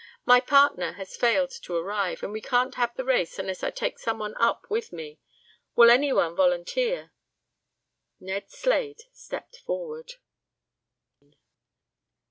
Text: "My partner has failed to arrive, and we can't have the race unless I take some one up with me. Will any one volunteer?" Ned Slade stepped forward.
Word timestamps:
"My 0.25 0.39
partner 0.39 0.93
has 0.93 1.15
failed 1.15 1.51
to 1.51 1.75
arrive, 1.75 2.23
and 2.23 2.33
we 2.33 2.41
can't 2.41 2.73
have 2.73 2.95
the 2.95 3.05
race 3.05 3.37
unless 3.37 3.61
I 3.61 3.69
take 3.69 3.99
some 3.99 4.17
one 4.17 4.33
up 4.37 4.67
with 4.67 4.91
me. 4.91 5.19
Will 5.75 5.91
any 5.91 6.11
one 6.11 6.35
volunteer?" 6.35 7.11
Ned 8.19 8.49
Slade 8.49 9.03
stepped 9.13 9.57
forward. 9.57 10.13